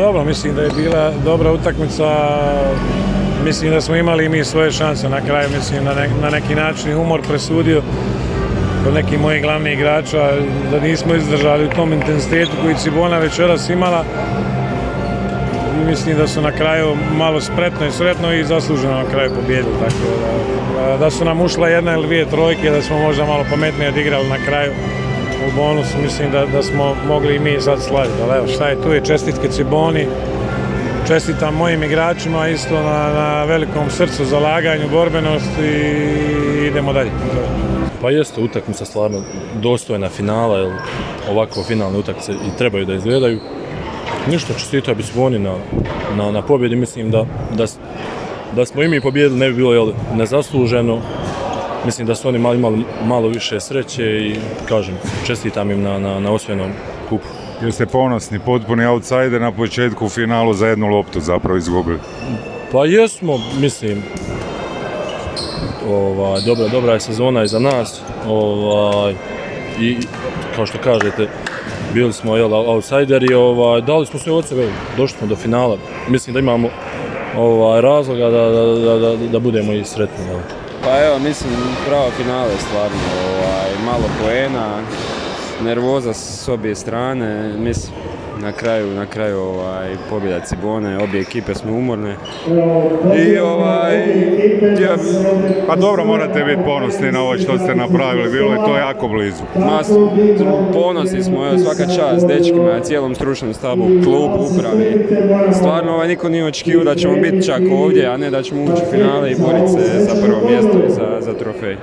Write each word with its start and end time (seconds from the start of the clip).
Dobro, 0.00 0.24
mislim 0.24 0.54
da 0.54 0.62
je 0.62 0.70
bila 0.76 1.12
dobra 1.24 1.52
utakmica. 1.52 2.04
Mislim 3.44 3.70
da 3.70 3.80
smo 3.80 3.96
imali 3.96 4.24
i 4.24 4.28
mi 4.28 4.44
svoje 4.44 4.70
šanse 4.70 5.08
na 5.08 5.20
kraju, 5.20 5.48
mislim 5.56 5.84
na, 5.84 5.94
ne- 5.94 6.10
na 6.22 6.30
neki 6.30 6.54
način 6.54 6.94
humor 6.94 7.20
presudio 7.28 7.82
kod 8.84 8.94
nekih 8.94 9.20
mojih 9.20 9.42
glavnih 9.42 9.72
igrača 9.72 10.30
da 10.70 10.80
nismo 10.80 11.14
izdržali 11.14 11.64
u 11.64 11.70
tom 11.70 11.92
intenzitetu 11.92 12.50
koji 12.62 12.74
Cibona 12.74 13.18
večeras 13.18 13.68
imala. 13.70 14.04
I 15.82 15.86
mislim 15.86 16.16
da 16.16 16.26
su 16.26 16.40
na 16.42 16.52
kraju 16.52 16.96
malo 17.16 17.40
spretno 17.40 17.86
i 17.86 17.90
sretno 17.90 18.32
i 18.32 18.44
zasluženo 18.44 18.94
na 18.94 19.04
kraju 19.10 19.30
pobijedili. 19.40 19.74
Tako 19.80 20.10
da, 20.90 20.96
da 20.96 21.10
su 21.10 21.24
nam 21.24 21.40
ušla 21.40 21.68
jedna 21.68 21.94
ili 21.94 22.06
dvije 22.06 22.26
trojke, 22.26 22.70
da 22.70 22.82
smo 22.82 22.98
možda 22.98 23.24
malo 23.24 23.44
pametnije 23.50 23.88
odigrali 23.90 24.28
na 24.28 24.36
kraju 24.46 24.72
u 25.46 25.56
bonusu, 25.56 25.98
mislim 26.02 26.30
da, 26.30 26.46
da 26.46 26.62
smo 26.62 26.96
mogli 27.06 27.36
i 27.36 27.38
mi 27.38 27.60
sad 27.60 27.82
slaviti. 27.82 28.22
Ali 28.22 28.38
evo 28.38 28.46
šta 28.46 28.68
je 28.68 28.82
tu 28.82 28.92
je 28.92 29.04
čestitke 29.04 29.48
Ciboni, 29.48 30.06
čestitam 31.08 31.54
mojim 31.54 31.82
igračima 31.82 32.48
isto 32.48 32.74
na, 32.74 33.12
na 33.12 33.44
velikom 33.44 33.90
srcu, 33.90 34.24
zalaganju, 34.24 34.88
borbenosti 34.90 35.62
i 35.62 36.66
idemo 36.66 36.92
dalje. 36.92 37.10
Pa 38.00 38.10
jeste 38.10 38.40
utakmica 38.40 38.84
stvarno 38.84 39.22
dostojna 39.62 40.08
finala, 40.08 40.58
jer 40.58 40.72
ovako 41.30 41.62
finalne 41.62 41.98
utakmice 41.98 42.32
i 42.32 42.58
trebaju 42.58 42.86
da 42.86 42.94
izgledaju. 42.94 43.40
Ništa, 44.30 44.52
čestitao 44.52 44.94
bi 44.94 45.02
Zvoni 45.02 45.38
na, 45.38 45.54
na, 46.16 46.30
na 46.30 46.42
pobjedi, 46.42 46.76
mislim 46.76 47.10
da, 47.10 47.24
da 48.56 48.66
smo 48.66 48.82
i 48.82 48.88
mi 48.88 49.00
pobjedili, 49.00 49.40
ne 49.40 49.48
bi 49.48 49.56
bilo 49.56 49.72
jel, 49.72 49.92
nezasluženo. 50.14 51.00
Mislim 51.88 52.06
da 52.06 52.14
su 52.14 52.28
oni 52.28 52.38
malo, 52.38 52.54
imali 52.54 52.84
malo 53.04 53.28
više 53.28 53.60
sreće 53.60 54.02
i 54.04 54.36
kažem, 54.68 54.94
čestitam 55.26 55.70
im 55.70 55.82
na, 55.82 55.98
na, 55.98 56.20
na 56.20 56.32
osvojenom 56.32 56.70
kupu. 57.08 57.24
Jeste 57.62 57.86
ponosni, 57.86 58.38
potpuni 58.38 58.86
outsider 58.86 59.40
na 59.40 59.52
početku 59.52 60.06
u 60.06 60.08
finalu 60.08 60.54
za 60.54 60.66
jednu 60.66 60.86
loptu 60.86 61.20
zapravo 61.20 61.56
izgubili. 61.56 61.98
Pa 62.72 62.84
jesmo, 62.84 63.40
mislim, 63.60 64.02
ovaj, 65.88 66.40
dobra, 66.46 66.68
dobra 66.68 66.92
je 66.92 67.00
sezona 67.00 67.44
iza 67.44 67.58
nas. 67.58 68.00
Ovaj, 68.26 69.14
I 69.80 69.96
kao 70.56 70.66
što 70.66 70.78
kažete, 70.78 71.28
bili 71.94 72.12
smo 72.12 72.36
jel, 72.36 72.54
outsideri, 72.54 73.34
ovaj, 73.34 73.80
dali 73.80 74.06
smo 74.06 74.18
sve 74.18 74.32
od 74.32 74.46
sebe, 74.46 74.68
došli 74.96 75.18
smo 75.18 75.26
do 75.26 75.36
finala. 75.36 75.76
Mislim 76.08 76.34
da 76.34 76.40
imamo 76.40 76.68
ovaj, 77.38 77.80
razloga 77.80 78.30
da, 78.30 78.50
da, 78.50 78.98
da, 78.98 79.16
da, 79.16 79.38
budemo 79.38 79.72
i 79.72 79.84
sretni. 79.84 80.24
Jel. 80.26 80.38
Pa 80.84 81.04
evo, 81.04 81.18
mislim, 81.18 81.52
pravo 81.88 82.10
finale 82.10 82.52
stvarno, 82.58 82.98
ovaj, 83.28 83.70
malo 83.84 84.04
poena, 84.22 84.80
nervoza 85.62 86.12
s 86.12 86.48
obje 86.48 86.74
strane, 86.74 87.52
mislim, 87.58 87.92
na 88.42 88.52
kraju, 88.52 88.94
na 88.94 89.06
kraju 89.06 89.38
ovaj, 89.38 89.96
pobjeda 90.10 90.40
Cibone, 90.40 90.98
obje 90.98 91.20
ekipe 91.20 91.54
smo 91.54 91.72
umorne. 91.72 92.16
I 93.26 93.38
ovaj, 93.38 93.98
ja, 94.82 94.96
Pa 95.66 95.76
dobro, 95.76 96.04
morate 96.04 96.44
biti 96.44 96.62
ponosni 96.64 97.12
na 97.12 97.22
ovo 97.22 97.38
što 97.38 97.58
ste 97.58 97.74
napravili, 97.74 98.32
bilo 98.32 98.52
je 98.52 98.58
to 98.58 98.76
jako 98.76 99.08
blizu. 99.08 99.42
ma, 99.54 99.80
ponosni 100.72 101.22
smo, 101.22 101.46
evo, 101.46 101.58
svaka 101.58 101.86
čast 101.96 102.26
dečkima, 102.26 102.80
cijelom 102.80 103.14
stručnom 103.14 103.54
stabu, 103.54 103.84
klubu, 104.04 104.46
upravi. 104.50 105.06
Stvarno 105.52 105.92
ovaj, 105.94 106.08
niko 106.08 106.28
nije 106.28 106.44
očekivao 106.44 106.84
da 106.84 106.94
ćemo 106.94 107.14
biti 107.14 107.46
čak 107.46 107.62
ovdje, 107.72 108.06
a 108.06 108.16
ne 108.16 108.30
da 108.30 108.42
ćemo 108.42 108.62
ući 108.62 108.82
u 108.88 108.90
finale 108.90 109.30
i 109.30 109.36
boriti 109.38 109.68
se 109.68 110.04
za 110.04 110.26
prvo 110.26 110.50
mjesto 110.50 110.78
i 110.86 110.90
za, 110.90 111.18
za 111.20 111.34
trofej. 111.34 111.76